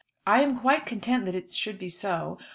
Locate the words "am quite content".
0.41-1.25